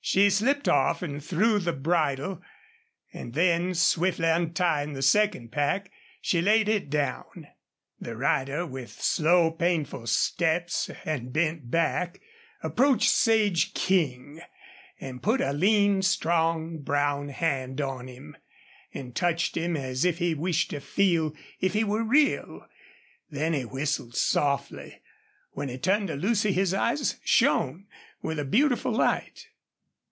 [0.00, 2.40] She slipped off and threw the bridle,
[3.12, 5.90] and then, swiftly untying the second pack,
[6.22, 7.48] she laid it down.
[8.00, 12.20] The rider, with slow, painful steps and bent back,
[12.62, 14.40] approached Sage King
[14.98, 18.34] and put a lean, strong, brown hand on him,
[18.94, 22.66] and touched him as if he wished to feel if he were real.
[23.28, 25.02] Then he whistled softly.
[25.50, 27.84] When he turned to Lucy his eyes shone
[28.22, 29.48] with a beautiful light.